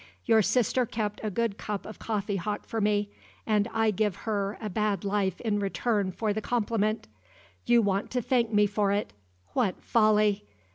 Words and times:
Your 0.25 0.41
sister 0.41 0.87
kept 0.87 1.21
a 1.23 1.29
good 1.29 1.59
cup 1.59 1.85
of 1.85 1.99
coffee 1.99 2.37
hot 2.37 2.65
for 2.65 2.81
me, 2.81 3.11
and 3.45 3.67
I 3.71 3.91
give 3.91 4.15
her 4.25 4.57
a 4.59 4.67
bad 4.67 5.05
life 5.05 5.39
in 5.41 5.59
return 5.59 6.11
for 6.11 6.33
the 6.33 6.41
compliment. 6.41 7.07
You 7.67 7.83
want 7.83 8.09
to 8.09 8.21
thank 8.23 8.51
me 8.51 8.65
for 8.65 8.91
it? 8.91 9.13
What 9.53 9.83
folly! 9.83 10.43